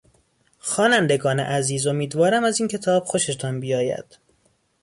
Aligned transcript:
خوانندگان 0.59 1.39
عزیز 1.39 1.87
امیدوارم 1.87 2.43
از 2.43 2.59
این 2.59 2.67
کتاب 2.69 3.05
خوشتان 3.05 3.59
بیاید. 3.59 4.17